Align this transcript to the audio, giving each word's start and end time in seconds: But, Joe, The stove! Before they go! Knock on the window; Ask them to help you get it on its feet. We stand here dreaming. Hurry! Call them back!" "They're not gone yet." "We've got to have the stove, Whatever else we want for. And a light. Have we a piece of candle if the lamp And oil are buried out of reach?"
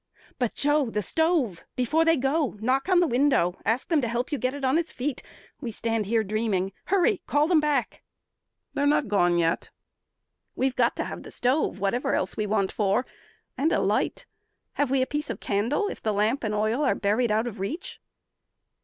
But, 0.39 0.55
Joe, 0.55 0.89
The 0.89 1.03
stove! 1.03 1.63
Before 1.75 2.03
they 2.03 2.17
go! 2.17 2.55
Knock 2.59 2.89
on 2.89 3.01
the 3.01 3.07
window; 3.07 3.59
Ask 3.65 3.89
them 3.89 4.01
to 4.01 4.07
help 4.07 4.31
you 4.31 4.39
get 4.39 4.55
it 4.55 4.65
on 4.65 4.79
its 4.79 4.91
feet. 4.91 5.21
We 5.59 5.71
stand 5.71 6.07
here 6.07 6.23
dreaming. 6.23 6.71
Hurry! 6.85 7.21
Call 7.27 7.45
them 7.47 7.59
back!" 7.59 8.01
"They're 8.73 8.87
not 8.87 9.07
gone 9.07 9.37
yet." 9.37 9.69
"We've 10.55 10.75
got 10.75 10.95
to 10.95 11.03
have 11.03 11.21
the 11.21 11.29
stove, 11.29 11.79
Whatever 11.79 12.15
else 12.15 12.35
we 12.35 12.47
want 12.47 12.71
for. 12.71 13.05
And 13.55 13.71
a 13.71 13.79
light. 13.79 14.25
Have 14.73 14.89
we 14.89 15.03
a 15.03 15.05
piece 15.05 15.29
of 15.29 15.39
candle 15.39 15.87
if 15.87 16.01
the 16.01 16.13
lamp 16.13 16.43
And 16.43 16.55
oil 16.55 16.81
are 16.83 16.95
buried 16.95 17.29
out 17.31 17.45
of 17.45 17.59
reach?" 17.59 18.01